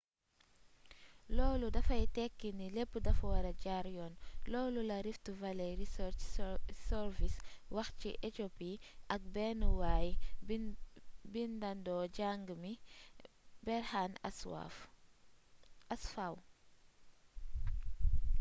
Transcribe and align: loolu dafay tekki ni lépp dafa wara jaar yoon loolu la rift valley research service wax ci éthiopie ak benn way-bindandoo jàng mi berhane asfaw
loolu 1.37 1.67
dafay 1.75 2.03
tekki 2.17 2.49
ni 2.59 2.67
lépp 2.75 2.93
dafa 3.05 3.23
wara 3.33 3.51
jaar 3.63 3.85
yoon 3.95 4.13
loolu 4.53 4.81
la 4.89 4.97
rift 5.07 5.25
valley 5.41 5.71
research 5.81 6.21
service 6.89 7.37
wax 7.75 7.87
ci 7.99 8.09
éthiopie 8.27 8.81
ak 9.13 9.21
benn 9.35 9.61
way-bindandoo 9.79 12.03
jàng 12.17 12.41
mi 12.61 12.71
berhane 13.65 14.17
asfaw 15.99 16.33